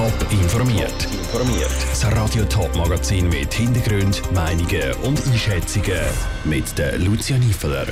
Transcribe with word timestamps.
Top 0.00 0.32
informiert. 0.32 1.04
Informiert. 1.12 1.76
Das 1.90 2.06
Radio 2.16 2.42
Top 2.46 2.74
Magazin 2.74 3.28
mit 3.28 3.52
Hintergrund, 3.52 4.22
Meinungen 4.32 4.94
und 5.04 5.22
Einschätzungen 5.26 6.00
mit 6.44 6.78
der 6.78 6.96
Lucia 6.96 7.36
Niefeler. 7.36 7.86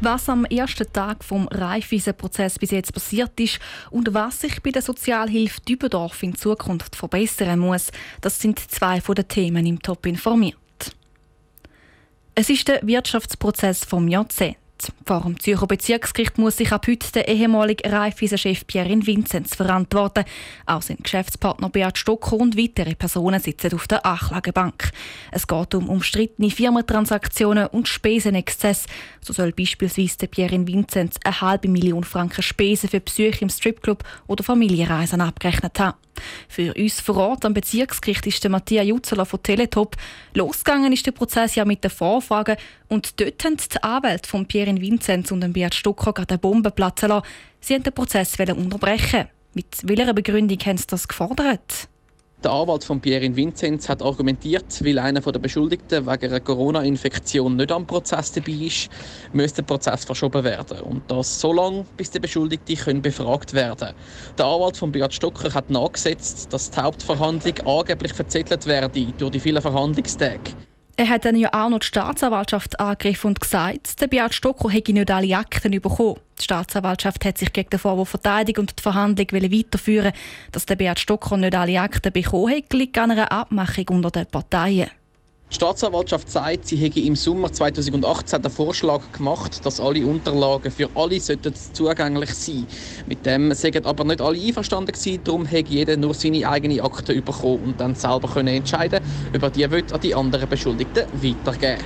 Was 0.00 0.28
am 0.28 0.46
ersten 0.46 0.92
Tag 0.92 1.22
vom 1.22 1.46
Reifweisenprozess 1.46 2.58
bis 2.58 2.72
jetzt 2.72 2.92
passiert 2.92 3.38
ist 3.38 3.60
und 3.92 4.12
was 4.12 4.40
sich 4.40 4.60
bei 4.60 4.72
der 4.72 4.82
Sozialhilfe 4.82 5.60
Dübendorf 5.60 6.24
in 6.24 6.34
Zukunft 6.34 6.96
verbessern 6.96 7.60
muss, 7.60 7.92
das 8.20 8.40
sind 8.40 8.58
zwei 8.58 9.00
von 9.00 9.14
den 9.14 9.28
Themen 9.28 9.64
im 9.64 9.80
Top 9.80 10.06
informiert. 10.06 10.56
Es 12.34 12.50
ist 12.50 12.66
der 12.66 12.84
Wirtschaftsprozess 12.84 13.84
vom 13.84 14.08
Jahrzehnt. 14.08 14.56
Vor 15.04 15.22
dem 15.22 15.40
Zürcher 15.40 15.66
Bezirksgericht 15.66 16.38
muss 16.38 16.58
sich 16.58 16.72
ab 16.72 16.86
heute 16.86 17.12
der 17.12 17.28
ehemalige 17.28 17.90
Raiffeisen-Chef 17.90 18.66
Pierre 18.66 19.06
Vinzenz 19.06 19.54
verantworten. 19.54 20.24
Auch 20.66 20.82
sein 20.82 20.98
Geschäftspartner 21.02 21.68
Beat 21.70 21.98
Stocker 21.98 22.36
und 22.36 22.56
weitere 22.56 22.94
Personen 22.94 23.40
sitzen 23.40 23.74
auf 23.74 23.88
der 23.88 24.04
Anklagebank. 24.04 24.90
Es 25.32 25.46
geht 25.46 25.74
um 25.74 25.88
umstrittene 25.88 26.50
Firmentransaktionen 26.50 27.66
und 27.68 27.88
Spesenexzess. 27.88 28.86
So 29.20 29.32
soll 29.32 29.52
beispielsweise 29.52 30.18
der 30.18 30.26
Pierre 30.28 30.66
Vinzenz 30.66 31.16
eine 31.24 31.40
halbe 31.40 31.68
Million 31.68 32.04
Franken 32.04 32.42
Spesen 32.42 32.88
für 32.88 33.00
Besuche 33.00 33.38
im 33.40 33.48
Stripclub 33.48 34.04
oder 34.26 34.44
Familienreisen 34.44 35.20
abgerechnet 35.20 35.78
haben. 35.80 35.96
Für 36.48 36.74
uns 36.74 37.00
vor 37.00 37.16
Ort 37.16 37.44
am 37.44 37.54
Bezirksgericht 37.54 38.26
ist 38.26 38.42
der 38.42 38.50
Matthias 38.50 38.86
Jutzeler 38.86 39.26
von 39.26 39.42
Teletop. 39.42 39.96
Losgegangen 40.34 40.92
ist 40.92 41.06
der 41.06 41.12
Prozess 41.12 41.54
ja 41.54 41.64
mit 41.64 41.84
den 41.84 41.90
Vorfragen 41.90 42.56
und 42.88 43.20
dort 43.20 43.44
haben 43.44 43.56
die 43.56 43.82
Anwälte 43.82 44.28
von 44.28 44.46
Pierre 44.46 44.74
Vinzenz 44.80 45.30
und 45.30 45.52
Beat 45.52 45.74
Stucker 45.74 46.12
gerade 46.12 46.34
eine 46.34 46.38
Bombe 46.38 46.70
platzen 46.70 47.08
lassen. 47.08 47.26
Sie 47.60 47.74
wollten 47.74 47.84
den 47.84 47.94
Prozess 47.94 48.36
unterbrechen. 48.38 49.28
Mit 49.54 49.66
welcher 49.82 50.14
Begründung 50.14 50.58
haben 50.60 50.78
sie 50.78 50.86
das 50.86 51.08
gefordert? 51.08 51.88
Der 52.44 52.52
Anwalt 52.52 52.84
von 52.84 53.00
Pierre 53.00 53.34
Vinzenz 53.34 53.88
hat 53.88 54.00
argumentiert, 54.00 54.84
weil 54.84 55.00
einer 55.00 55.20
der 55.20 55.40
Beschuldigten 55.40 56.06
wegen 56.06 56.26
einer 56.26 56.38
Corona-Infektion 56.38 57.56
nicht 57.56 57.72
am 57.72 57.84
Prozess 57.84 58.30
dabei 58.30 58.52
ist, 58.52 58.90
müsste 59.32 59.62
der 59.62 59.66
Prozess 59.66 60.04
verschoben 60.04 60.44
werden. 60.44 60.78
Und 60.82 61.10
das 61.10 61.40
so 61.40 61.52
lange, 61.52 61.84
bis 61.96 62.12
die 62.12 62.20
Beschuldigten 62.20 62.76
können 62.76 63.02
befragt 63.02 63.54
werden 63.54 63.92
Der 64.38 64.46
Anwalt 64.46 64.76
von 64.76 64.92
Beat 64.92 65.12
Stocker 65.14 65.52
hat 65.52 65.68
nachgesetzt, 65.68 66.52
dass 66.52 66.70
die 66.70 66.80
Hauptverhandlung 66.80 67.58
angeblich 67.64 68.12
verzettelt 68.12 68.66
werde 68.66 69.12
durch 69.14 69.32
die 69.32 69.40
vielen 69.40 69.60
Verhandlungstage. 69.60 70.52
Er 70.98 71.08
hat 71.08 71.24
dann 71.24 71.36
ja 71.36 71.50
auch 71.52 71.68
noch 71.68 71.78
die 71.78 71.86
Staatsanwaltschaft 71.86 72.80
angegriffen 72.80 73.28
und 73.28 73.40
gesagt, 73.40 74.00
der 74.00 74.08
Beat 74.08 74.34
Stocker 74.34 74.68
hätte 74.68 74.92
nicht 74.92 75.12
alle 75.12 75.36
Akten 75.36 75.70
bekommen. 75.80 76.18
Die 76.36 76.42
Staatsanwaltschaft 76.42 77.24
hat 77.24 77.38
sich 77.38 77.52
gegen 77.52 77.70
den 77.70 77.78
Vorwurf 77.78 78.08
verteidigt 78.08 78.58
und 78.58 78.76
die 78.76 78.82
Verhandlung 78.82 79.28
weiterführen 79.30 80.12
Dass 80.50 80.66
der 80.66 80.74
Beat 80.74 80.98
Stocker 80.98 81.36
nicht 81.36 81.54
alle 81.54 81.80
Akten 81.80 82.12
bekommen 82.12 82.52
hat, 82.52 82.72
liegt 82.72 82.98
an 82.98 83.12
einer 83.12 83.30
Abmachung 83.30 83.88
unter 83.90 84.10
den 84.10 84.26
Parteien. 84.26 84.90
Die 85.50 85.54
Staatsanwaltschaft 85.54 86.30
sagt, 86.30 86.68
sie 86.68 86.76
hätte 86.76 87.00
im 87.00 87.16
Sommer 87.16 87.50
2018 87.50 88.42
den 88.42 88.50
Vorschlag 88.50 89.00
gemacht, 89.12 89.64
dass 89.64 89.80
alle 89.80 90.04
Unterlagen 90.04 90.70
für 90.70 90.90
alle 90.94 91.18
zugänglich 91.18 92.34
sein 92.34 92.66
Mit 93.06 93.24
dem 93.24 93.54
sind 93.54 93.86
aber 93.86 94.04
nicht 94.04 94.20
alle 94.20 94.38
einverstanden 94.38 94.92
gewesen, 94.92 95.20
darum 95.24 95.46
hätte 95.46 95.70
jeder 95.70 95.96
nur 95.96 96.12
seine 96.12 96.46
eigene 96.46 96.82
Akte 96.82 97.14
bekommen 97.22 97.64
und 97.64 97.80
dann 97.80 97.94
selber 97.94 98.28
können 98.28 98.48
entscheiden, 98.48 99.00
ob 99.34 99.52
die 99.54 99.70
will 99.70 99.84
an 99.90 100.00
die 100.00 100.14
anderen 100.14 100.48
Beschuldigten 100.50 101.06
weitergeben. 101.14 101.82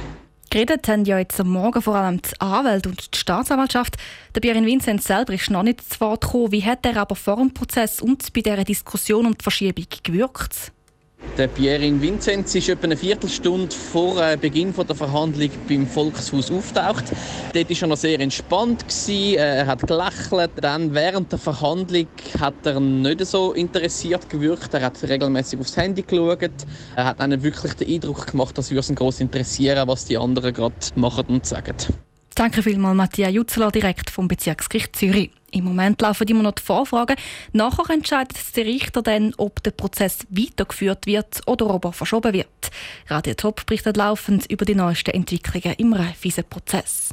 Geredet 0.51 0.87
haben 0.89 1.05
ja 1.05 1.19
jetzt 1.19 1.41
am 1.41 1.49
Morgen 1.49 1.81
vor 1.81 1.95
allem 1.95 2.21
die 2.21 2.41
Anwälte 2.41 2.89
und 2.89 3.15
die 3.15 3.19
Staatsanwaltschaft. 3.19 3.97
Der 4.35 4.41
Björn 4.41 4.67
Vinzenz 4.67 5.05
selber 5.05 5.33
ist 5.33 5.51
noch 5.51 5.63
nicht 5.63 5.81
zu 5.81 6.01
Wort 6.01 6.23
gekommen. 6.23 6.53
Wie 6.53 6.65
hat 6.65 6.85
er 6.85 6.97
aber 6.97 7.15
vor 7.15 7.37
dem 7.37 7.55
Prozess 7.55 8.03
und 8.03 8.33
bei 8.35 8.43
dieser 8.43 8.65
Diskussion 8.65 9.33
die 9.33 9.43
Verschiebung 9.43 9.87
gewirkt? 10.03 10.73
Der 11.39 11.47
Pierre 11.47 12.01
Vinzenz 12.01 12.55
ist 12.55 12.69
etwa 12.69 12.85
eine 12.85 12.97
Viertelstunde 12.97 13.75
vor 13.75 14.23
äh, 14.23 14.37
Beginn 14.37 14.75
der 14.75 14.95
Verhandlung 14.95 15.51
beim 15.67 15.87
Volkshaus 15.87 16.51
auftaucht. 16.51 17.05
Dort 17.55 17.71
war 17.71 17.77
er 17.81 17.87
noch 17.87 17.97
sehr 17.97 18.21
entspannt. 18.21 18.85
Äh, 19.09 19.37
er 19.37 19.67
hat 19.67 19.87
gelächelt. 19.87 20.51
Dann 20.61 20.93
während 20.93 21.33
der 21.33 21.39
Verhandlung 21.39 22.07
hat 22.39 22.55
er 22.65 22.81
nicht 22.81 23.25
so 23.25 23.55
interessiert 23.55 24.29
gewirkt. 24.29 24.75
Er 24.75 24.83
hat 24.83 25.03
regelmäßig 25.03 25.59
aufs 25.59 25.77
Handy 25.77 26.03
geschaut. 26.03 26.51
Er 26.97 27.05
hat 27.07 27.21
einen 27.21 27.43
wirklich 27.43 27.73
den 27.75 27.95
Eindruck 27.95 28.27
gemacht, 28.27 28.59
dass 28.59 28.71
wir 28.71 28.77
uns 28.77 28.95
groß 28.95 29.21
interessieren, 29.21 29.89
was 29.89 30.05
die 30.05 30.19
anderen 30.19 30.53
gerade 30.53 30.75
machen 30.97 31.25
und 31.29 31.47
sagen. 31.47 31.77
Danke 32.35 32.63
vielmals, 32.63 32.97
Matthias 32.97 33.33
Jutzler, 33.33 33.71
direkt 33.71 34.11
vom 34.11 34.29
Bezirksgericht 34.29 34.95
Zürich. 34.97 35.31
Im 35.53 35.65
Moment 35.65 36.01
laufen 36.01 36.27
immer 36.29 36.43
noch 36.43 36.53
die 36.53 36.63
Vorfragen. 36.63 37.17
Nachher 37.53 37.93
entscheidet 37.93 38.57
der 38.57 38.65
Richter 38.65 39.03
dann, 39.03 39.35
ob 39.37 39.63
der 39.63 39.71
Prozess 39.73 40.27
weitergeführt 40.31 41.07
wird 41.07 41.43
oder 41.47 41.69
ob 41.69 41.85
er 41.85 41.93
verschoben 41.93 42.33
wird. 42.33 42.49
Radio 43.09 43.35
Top 43.35 43.67
berichtet 43.67 43.99
laufend 43.99 44.51
über 44.51 44.65
die 44.65 44.75
neuesten 44.75 45.11
Entwicklungen 45.11 45.77
im 45.77 45.93
Raiffeisen-Prozess. 45.93 47.11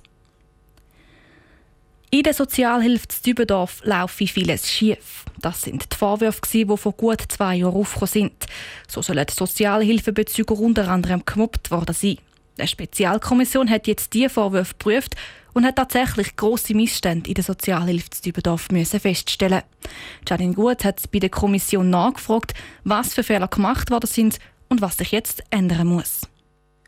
In 2.11 2.23
der 2.23 2.33
Sozialhilfe 2.33 3.07
zu 3.09 3.21
Dübendorf 3.21 3.81
laufe 3.83 4.25
vieles 4.25 4.67
schief. 4.67 5.25
Das 5.37 5.61
sind 5.61 5.93
die 5.93 5.95
Vorwürfe, 5.95 6.41
die 6.51 6.65
vor 6.65 6.93
gut 6.93 7.21
zwei 7.27 7.57
Jahren 7.57 7.75
aufgekommen 7.75 8.07
sind. 8.07 8.45
So 8.87 9.01
sollen 9.03 9.25
die 9.27 9.33
Sozialhilfebezüger 9.33 10.57
unter 10.57 10.87
anderem 10.87 11.23
gemobbt 11.23 11.69
worden 11.69 11.93
sein. 11.93 12.17
Eine 12.57 12.67
Spezialkommission 12.67 13.69
hat 13.69 13.85
jetzt 13.85 14.13
diese 14.13 14.29
Vorwürfe 14.29 14.73
geprüft 14.73 15.15
und 15.59 15.65
hat 15.65 15.75
tatsächlich 15.75 16.37
grosse 16.37 16.73
Missstände 16.73 17.27
in 17.27 17.33
der 17.33 17.43
Sozialhilfe 17.43 18.09
zu 18.11 18.21
Dübendorf 18.21 18.69
feststellen. 19.01 19.63
Janine 20.25 20.53
Gut 20.53 20.85
hat 20.85 21.11
bei 21.11 21.19
der 21.19 21.29
Kommission 21.29 21.89
nachgefragt, 21.89 22.53
was 22.85 23.13
für 23.13 23.23
Fehler 23.23 23.49
gemacht 23.49 23.91
worden 23.91 24.07
sind 24.07 24.39
und 24.69 24.79
was 24.79 24.95
sich 24.95 25.11
jetzt 25.11 25.43
ändern 25.49 25.87
muss. 25.87 26.21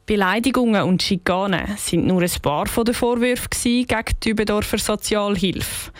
Beleidigungen 0.05 0.83
und 0.83 1.03
Schikanen 1.03 1.75
sind 1.75 2.07
nur 2.07 2.21
ein 2.21 2.31
paar 2.41 2.65
der 2.85 2.93
Vorwürfe 2.93 3.49
gegen 3.49 3.85
die 3.89 4.29
Dübendorfer 4.29 4.77
Sozialhilfe. 4.77 5.91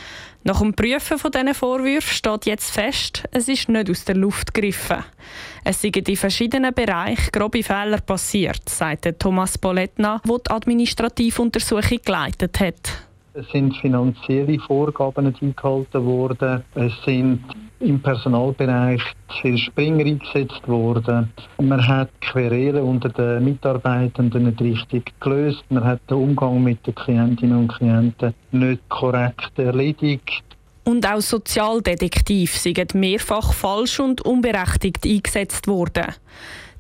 Nach 0.44 0.60
dem 0.60 0.74
Prüfen 0.74 1.20
von 1.20 1.30
diesen 1.30 1.54
Vorwürfen 1.54 2.14
steht 2.14 2.48
jetzt 2.48 2.72
fest, 2.72 3.24
es 3.32 3.48
ist 3.48 3.70
nicht 3.70 3.90
aus 3.92 4.06
der 4.06 4.16
Luft 4.16 4.56
gegriffen. 4.56 5.04
Es 5.64 5.82
sind 5.82 5.96
in 5.96 6.16
verschiedenen 6.16 6.74
Bereichen 6.74 7.30
grobe 7.32 7.62
Fehler 7.62 8.02
passiert, 8.02 8.68
sagt 8.68 9.20
Thomas 9.20 9.60
Poletna, 9.60 10.20
der 10.28 10.38
die 10.40 10.50
Administrativuntersuchung 10.50 12.00
geleitet 12.04 12.60
hat. 12.60 13.06
Es 13.34 13.48
sind 13.52 13.78
finanzielle 13.78 14.60
Vorgaben 14.60 15.28
nicht 15.28 15.44
eingehalten 15.44 16.06
worden. 16.06 16.64
Es 16.74 16.92
sind 17.06 17.44
im 17.82 18.00
Personalbereich 18.02 19.02
viel 19.42 19.58
Springer 19.58 20.06
eingesetzt 20.06 20.68
worden. 20.68 21.32
Man 21.60 21.88
hat 21.88 22.10
Querelen 22.22 22.84
unter 22.84 23.10
den 23.10 23.44
Mitarbeitenden 23.44 24.46
nicht 24.46 24.62
richtig 24.62 25.12
gelöst. 25.20 25.64
Man 25.70 25.84
hat 25.84 26.00
den 26.10 26.18
Umgang 26.18 26.64
mit 26.64 26.86
den 26.86 26.96
Klientinnen 26.96 27.58
und 27.58 27.68
Klienten 27.70 28.34
nicht 28.52 28.88
korrekt 28.90 29.58
erledigt. 29.58 30.44
Und 30.84 31.08
auch 31.08 31.22
Sozialdetektive 31.22 32.58
sind 32.58 32.96
mehrfach 32.96 33.54
falsch 33.54 34.00
und 34.00 34.22
unberechtigt 34.22 35.06
eingesetzt 35.06 35.68
worden. 35.68 36.08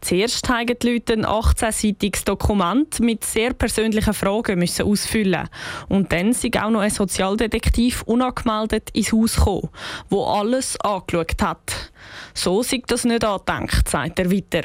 Zuerst 0.01 0.50
haben 0.50 0.66
die 0.66 0.94
Leute 0.94 1.13
ein 1.13 1.25
18-seitiges 1.25 2.25
Dokument 2.25 3.00
mit 3.00 3.23
sehr 3.23 3.53
persönlichen 3.53 4.13
Fragen 4.13 4.57
müssen 4.57 4.85
ausfüllen 4.85 5.47
Und 5.89 6.12
dann 6.12 6.34
sind 6.34 6.62
auch 6.62 6.72
noch 6.72 6.81
ein 6.81 6.89
Sozialdetektiv 6.89 8.01
unangemeldet 8.03 8.89
ins 8.91 9.13
Haus 9.13 9.35
gekommen, 9.35 9.69
wo 10.09 10.25
alles 10.25 10.79
angeschaut 10.81 11.41
hat. 11.41 11.91
So 12.34 12.63
sieht 12.63 12.89
das 12.89 13.06
nicht 13.06 13.23
angedenkt, 13.23 13.88
sagt 13.88 14.17
er 14.17 14.31
weiter. 14.31 14.63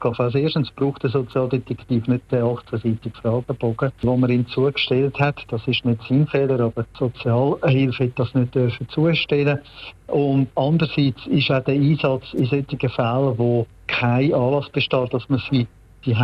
Als 0.00 0.34
erstes 0.34 0.70
braucht 0.70 1.02
der 1.02 1.10
Sozialdetektiv 1.10 2.06
nicht 2.08 2.30
den 2.30 2.42
18-seitigen 2.42 3.14
Fragebogen, 3.14 3.92
den 4.02 4.20
man 4.20 4.30
ihm 4.30 4.46
zugestellt 4.48 5.18
hat. 5.18 5.42
Das 5.48 5.66
ist 5.66 5.84
nicht 5.84 6.02
sein 6.08 6.26
Fehler, 6.26 6.60
aber 6.60 6.82
die 6.82 6.98
Sozialhilfe 6.98 8.04
hat 8.04 8.18
das 8.18 8.34
nicht 8.34 8.54
dürfen 8.54 8.88
zustellen. 8.90 9.60
Und 10.08 10.48
andererseits 10.56 11.26
ist 11.26 11.50
auch 11.50 11.64
der 11.64 11.74
Einsatz 11.74 12.24
in 12.34 12.46
solchen 12.46 12.90
Fällen, 12.90 13.38
wo 13.38 13.66
kein 13.86 14.32
Anlass 14.32 14.68
besteht, 14.70 15.12
dass 15.12 15.28
man 15.28 15.42
sie 15.50 15.66
die 16.04 16.14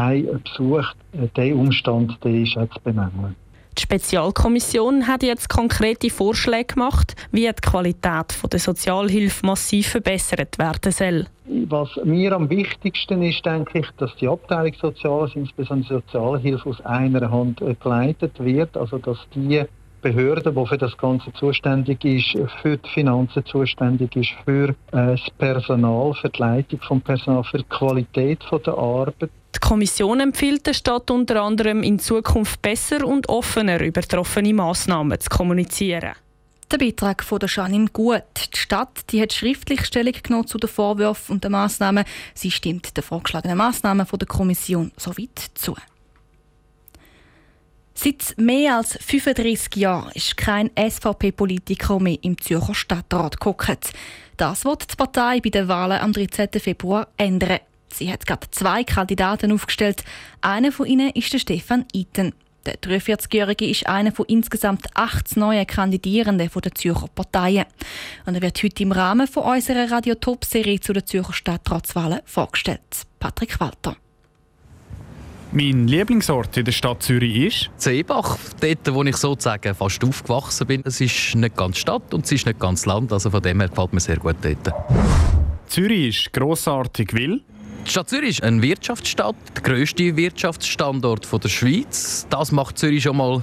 besucht, 0.45 0.97
äh, 1.13 1.29
der 1.37 1.57
Umstand 1.57 2.19
der 2.23 2.33
ist 2.33 2.57
auch 2.57 2.69
zu 2.69 2.81
bemängeln. 2.83 3.35
Die 3.79 3.83
Spezialkommission 3.83 5.07
hat 5.07 5.23
jetzt 5.23 5.49
konkrete 5.49 6.11
Vorschläge 6.11 6.75
gemacht, 6.75 7.15
wie 7.31 7.47
die 7.47 7.53
Qualität 7.63 8.37
der 8.53 8.59
Sozialhilfe 8.59 9.47
massiv 9.47 9.89
verbessert 9.89 10.59
werden 10.59 10.93
soll. 10.93 11.27
Was 11.69 11.89
mir 12.05 12.33
am 12.33 12.51
wichtigsten 12.51 13.23
ist, 13.23 13.47
denke 13.47 13.81
ich, 13.81 13.87
dass 13.97 14.15
die 14.17 14.29
Abteilung 14.29 14.75
Soziales, 14.75 15.35
insbesondere 15.35 16.01
Sozialhilfe, 16.01 16.69
aus 16.69 16.81
einer 16.85 17.31
Hand 17.31 17.63
geleitet 17.81 18.33
wird, 18.39 18.77
also 18.77 18.99
dass 18.99 19.19
die 19.35 19.65
Behörde, 20.01 20.53
die 20.53 20.67
für 20.67 20.79
das 20.79 20.97
Ganze 20.97 21.33
zuständig 21.35 22.05
ist, 22.05 22.37
für 22.63 22.77
die 22.77 22.89
Finanzen 22.89 23.45
zuständig 23.45 24.15
ist, 24.17 24.31
für 24.45 24.71
äh, 24.71 24.75
das 24.93 25.21
Personal, 25.39 26.15
für 26.15 26.29
die 26.29 26.41
Leitung 26.41 26.81
vom 26.81 27.01
Personal, 27.01 27.45
für 27.45 27.59
die 27.59 27.65
Qualität 27.65 28.41
der 28.67 28.75
Arbeit. 28.75 29.31
Die 29.55 29.59
Kommission 29.61 30.21
empfiehlt 30.21 30.67
der 30.67 30.75
Stadt 30.75 31.11
unter 31.11 31.43
anderem 31.43 31.83
in 31.83 31.99
Zukunft 31.99 32.63
besser 32.63 33.07
und 33.07 33.29
offener 33.29 33.81
über 33.81 34.01
getroffene 34.01 34.55
Massnahmen 34.55 35.19
zu 35.19 35.29
kommunizieren. 35.29 36.13
Der 36.71 36.79
Beitrag 36.79 37.25
von 37.25 37.41
der 37.41 37.49
Janine 37.49 37.89
Gut. 37.93 38.23
Die 38.55 38.59
Stadt 38.59 39.11
die 39.11 39.21
hat 39.21 39.33
schriftlich 39.33 39.85
Stellung 39.85 40.15
genommen 40.23 40.47
zu 40.47 40.57
den 40.57 40.71
Vorwürfen 40.71 41.35
und 41.35 41.45
den 41.45 41.51
Massnahmen. 41.51 42.05
Sie 42.35 42.53
stimmt 42.53 42.97
den 42.97 43.03
vorgeschlagenen 43.03 43.59
Massnahmen 43.59 44.07
von 44.07 44.21
der 44.21 44.29
Kommission 44.29 44.93
soweit 44.97 45.51
zu. 45.55 45.75
Seit 47.95 48.35
mehr 48.39 48.77
als 48.77 48.97
35 48.97 49.77
Jahren 49.77 50.11
ist 50.15 50.37
kein 50.37 50.71
SVP-Politiker 50.77 52.01
mehr 52.01 52.19
im 52.23 52.41
Zürcher 52.41 52.75
Stadtrat 52.75 53.41
gehockt. 53.41 53.93
Das 54.37 54.65
wird 54.65 54.93
die 54.93 54.97
Partei 54.97 55.41
bei 55.41 55.51
den 55.51 55.69
Wahlen 55.69 56.01
am 56.01 56.13
13. 56.13 56.49
Februar 56.61 57.09
ändern. 57.17 57.59
Sie 57.93 58.11
hat 58.11 58.27
gerade 58.27 58.51
zwei 58.51 58.85
Kandidaten 58.85 59.53
aufgestellt. 59.53 60.05
Einer 60.41 60.73
von 60.73 60.87
ihnen 60.87 61.11
ist 61.11 61.33
der 61.33 61.39
Stefan 61.39 61.85
Iten. 61.93 62.33
Der 62.67 62.75
43-Jährige 62.75 63.67
ist 63.69 63.87
einer 63.87 64.13
von 64.13 64.27
insgesamt 64.27 64.87
80 64.95 65.39
neuen 65.39 65.67
Kandidierenden 65.67 66.51
der 66.63 66.75
Zürcher 66.75 67.09
Parteien. 67.09 67.65
Und 68.27 68.35
er 68.35 68.43
wird 68.43 68.63
heute 68.63 68.83
im 68.83 68.93
Rahmen 68.93 69.27
von 69.27 69.45
unserer 69.45 69.91
Radio-Top-Serie 69.91 70.81
zu 70.81 70.93
den 70.93 71.07
Zürcher 71.07 71.33
Stadtratswahlen 71.33 72.21
vorgestellt. 72.25 72.81
Patrick 73.19 73.59
Walter. 73.61 73.97
Mein 75.53 75.89
Lieblingsort 75.89 76.57
in 76.59 76.65
der 76.65 76.71
Stadt 76.71 77.03
Zürich 77.03 77.37
ist? 77.37 77.71
Seebach, 77.77 78.39
dort, 78.61 78.95
wo 78.95 79.03
ich 79.03 79.17
sozusagen 79.17 79.75
fast 79.75 80.05
aufgewachsen 80.05 80.65
bin. 80.69 80.83
Es 80.85 81.01
ist 81.01 81.35
nicht 81.35 81.57
ganz 81.57 81.79
Stadt 81.79 82.15
und 82.15 82.25
es 82.25 82.31
ist 82.31 82.47
nicht 82.47 82.61
ganz 82.61 82.87
Land, 82.87 83.13
also 83.13 83.31
von 83.31 83.43
dem 83.43 83.59
her 83.59 83.69
gefällt 83.69 83.93
mir 83.93 83.99
sehr 83.99 84.19
gut 84.19 84.37
dort. 84.43 84.73
Zürich 85.67 86.25
ist 86.25 86.33
grossartig, 86.33 87.13
weil? 87.15 87.41
Die 87.85 87.91
Stadt 87.91 88.09
Zürich 88.09 88.31
ist 88.31 88.45
eine 88.45 88.63
Wirtschaftsstadt, 88.63 89.35
der 89.57 89.63
grösste 89.65 90.17
Wirtschaftsstandort 90.17 91.27
der 91.43 91.49
Schweiz. 91.49 92.29
Das 92.31 92.53
macht 92.53 92.79
Zürich 92.79 93.03
schon 93.03 93.17
mal 93.17 93.43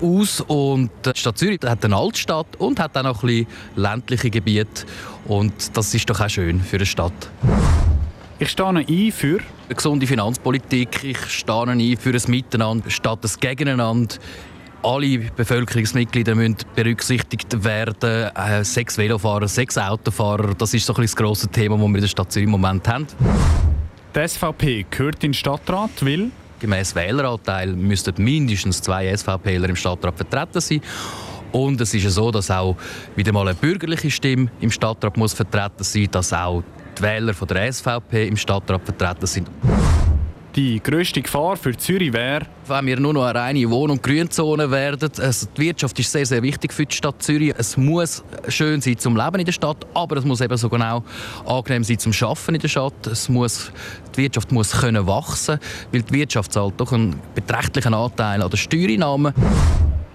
aus. 0.00 0.40
Und 0.40 0.90
die 1.04 1.10
Stadt 1.14 1.36
Zürich 1.36 1.60
hat 1.62 1.84
eine 1.84 1.96
Altstadt 1.96 2.56
und 2.56 2.80
hat 2.80 2.96
auch 2.96 3.02
noch 3.02 3.22
ein 3.22 3.26
bisschen 3.26 3.46
ländliche 3.76 4.30
Gebiete. 4.30 4.86
Und 5.26 5.76
das 5.76 5.92
ist 5.92 6.08
doch 6.08 6.20
auch 6.20 6.30
schön 6.30 6.62
für 6.62 6.76
eine 6.76 6.86
Stadt. 6.86 7.12
Ich 8.40 8.48
stehe 8.48 8.68
ein 8.68 9.12
für 9.12 9.38
eine 9.66 9.74
gesunde 9.76 10.08
Finanzpolitik. 10.08 11.04
Ich 11.04 11.18
stehe 11.26 11.68
ein 11.68 11.96
für 11.96 12.10
ein 12.10 12.22
Miteinander 12.26 12.90
statt 12.90 13.20
ein 13.22 13.30
Gegeneinander. 13.38 14.16
Alle 14.82 15.18
Bevölkerungsmitglieder 15.18 16.34
müssen 16.34 16.56
berücksichtigt 16.74 17.62
werden. 17.62 18.30
Äh, 18.34 18.64
sechs 18.64 18.98
Velofahrer, 18.98 19.46
sechs 19.46 19.78
Autofahrer. 19.78 20.54
Das 20.54 20.74
ist 20.74 20.84
so 20.84 20.94
ein 20.94 21.02
das 21.02 21.14
grosse 21.14 21.46
Thema, 21.46 21.76
das 21.76 21.86
wir 21.86 21.94
in 21.94 22.00
der 22.00 22.08
Stadt 22.08 22.32
Zürich 22.32 22.46
im 22.46 22.50
Moment 22.50 22.88
haben. 22.88 23.06
Die 24.16 24.28
SVP 24.28 24.86
gehört 24.90 25.22
in 25.22 25.30
den 25.30 25.34
Stadtrat, 25.34 26.04
weil 26.04 26.30
Gemäß 26.58 26.94
Wähleranteil 26.96 27.72
müssten 27.74 28.14
mindestens 28.22 28.82
zwei 28.82 29.16
SVPler 29.16 29.68
im 29.68 29.76
Stadtrat 29.76 30.16
vertreten 30.16 30.60
sein. 30.60 30.80
Und 31.52 31.80
es 31.80 31.94
ist 31.94 32.10
so, 32.10 32.32
dass 32.32 32.50
auch 32.50 32.76
wieder 33.14 33.32
mal 33.32 33.46
eine 33.46 33.54
bürgerliche 33.54 34.10
Stimme 34.10 34.50
im 34.60 34.72
Stadtrat 34.72 35.16
muss 35.16 35.34
vertreten 35.34 35.84
sein, 35.84 36.08
dass 36.10 36.32
auch 36.32 36.64
die 36.98 37.02
Wähler 37.02 37.34
von 37.34 37.48
der 37.48 37.72
SVP 37.72 38.28
im 38.28 38.36
Stadtrat 38.36 38.82
vertreten 38.84 39.26
sind. 39.26 39.48
Die 40.56 40.80
grösste 40.80 41.20
Gefahr 41.20 41.56
für 41.56 41.76
Zürich 41.76 42.12
wäre, 42.12 42.46
wenn 42.68 42.86
wir 42.86 43.00
nur 43.00 43.12
noch 43.12 43.24
eine 43.24 43.40
reine 43.40 43.68
Wohn- 43.68 43.90
und 43.90 44.00
Grünzone 44.00 44.70
werden. 44.70 45.10
Also 45.18 45.48
die 45.56 45.62
Wirtschaft 45.62 45.98
ist 45.98 46.12
sehr, 46.12 46.24
sehr 46.24 46.44
wichtig 46.44 46.72
für 46.72 46.86
die 46.86 46.94
Stadt 46.94 47.20
Zürich. 47.20 47.52
Es 47.58 47.76
muss 47.76 48.22
schön 48.46 48.80
sein 48.80 48.96
zum 48.96 49.16
Leben 49.16 49.40
in 49.40 49.46
der 49.46 49.52
Stadt, 49.52 49.84
aber 49.94 50.16
es 50.18 50.24
muss 50.24 50.40
eben 50.40 50.56
so 50.56 50.68
genau 50.68 51.02
angenehm 51.44 51.82
sein 51.82 51.98
zum 51.98 52.12
Arbeiten 52.12 52.54
in 52.54 52.60
der 52.60 52.68
Stadt. 52.68 53.04
Es 53.08 53.28
muss, 53.28 53.72
die 54.16 54.22
Wirtschaft 54.22 54.52
muss 54.52 54.70
können 54.70 55.04
wachsen, 55.08 55.58
weil 55.90 56.02
die 56.02 56.14
Wirtschaft 56.14 56.52
zahlt 56.52 56.74
doch 56.76 56.92
einen 56.92 57.20
beträchtlichen 57.34 57.92
Anteil 57.92 58.40
an 58.40 58.48
den 58.48 58.56
Steuereinnahmen. 58.56 59.34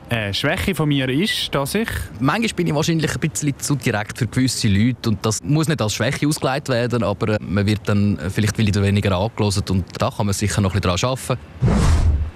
Eine 0.10 0.34
Schwäche 0.34 0.74
von 0.74 0.90
mir 0.90 1.08
ist, 1.08 1.54
dass 1.54 1.76
ich... 1.76 1.88
Manchmal 2.20 2.56
bin 2.56 2.68
ich 2.68 2.74
wahrscheinlich 2.74 3.14
ein 3.14 3.20
bisschen 3.20 3.60
zu 3.60 3.76
direkt 3.76 4.18
für 4.18 4.26
gewisse 4.26 4.68
Leute 4.68 5.10
und 5.10 5.24
das 5.24 5.44
muss 5.44 5.68
nicht 5.68 5.80
als 5.80 5.94
Schwäche 5.94 6.28
ausgelegt 6.28 6.68
werden, 6.70 7.04
aber 7.04 7.36
äh, 7.36 7.38
man 7.40 7.64
wird 7.68 7.82
dann 7.88 8.18
vielleicht 8.30 8.58
wieder 8.58 8.82
weniger 8.82 9.16
angelost 9.16 9.70
und 9.70 9.86
da 10.00 10.10
kann 10.10 10.26
man 10.26 10.34
sicher 10.34 10.62
noch 10.62 10.74
ein 10.74 10.82
bisschen 10.82 10.98
daran 10.98 11.18
arbeiten. 11.20 11.40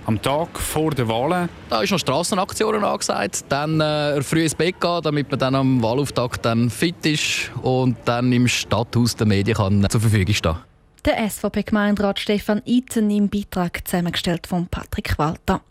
Am 0.05 0.21
Tag 0.21 0.59
vor 0.59 0.91
der 0.91 1.07
Wahlen? 1.07 1.49
Da 1.69 1.81
ist 1.81 1.89
noch 1.89 1.97
Strassenaktionen 1.97 2.83
angesagt. 2.83 3.45
Dann 3.49 3.81
äh, 3.81 4.21
früh 4.21 4.43
ins 4.43 4.53
Bett 4.53 4.79
gehen, 4.79 4.99
damit 5.01 5.31
man 5.31 5.39
dann 5.39 5.55
am 5.55 5.81
Wahlauftakt 5.81 6.45
dann 6.45 6.69
fit 6.69 7.03
ist 7.05 7.51
und 7.63 7.97
dann 8.05 8.31
im 8.33 8.47
Stadthaus 8.47 9.15
der 9.15 9.25
Medien 9.25 9.57
kann 9.57 9.89
zur 9.89 10.01
Verfügung 10.01 10.35
stehen 10.35 10.57
der 11.05 11.29
SVP-Gemeinderat 11.29 12.19
Stefan 12.19 12.61
Iten 12.65 13.09
im 13.09 13.29
Beitrag 13.29 13.87
zusammengestellt 13.87 14.47
von 14.47 14.67
Patrick 14.67 15.17
Walter. 15.17 15.61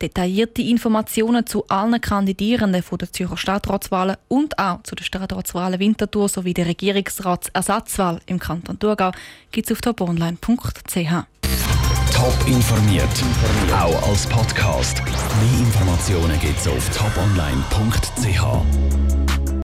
Detaillierte 0.00 0.62
Informationen 0.62 1.46
zu 1.46 1.66
allen 1.68 2.00
Kandidierenden 2.00 2.82
von 2.82 2.98
der 2.98 3.12
Zürcher 3.12 3.36
Stadtratswahlen 3.36 4.16
und 4.28 4.58
auch 4.58 4.82
zu 4.82 4.94
den 4.94 5.04
Stadtratswahlen 5.04 5.80
Winterthur 5.80 6.28
sowie 6.28 6.54
der 6.54 6.66
Regierungsratsersatzwahl 6.66 8.20
im 8.26 8.38
Kanton 8.38 8.78
Thurgau 8.78 9.12
gibt 9.52 9.70
es 9.70 9.76
auf 9.76 9.80
toponline.ch. 9.80 11.12
Top 12.12 12.34
informiert, 12.46 13.24
auch 13.72 14.08
als 14.08 14.26
Podcast. 14.26 15.02
Mehr 15.02 15.60
Informationen 15.60 16.38
gibt 16.40 16.58
es 16.58 16.68
auf 16.68 16.90
toponline.ch. 16.90 18.99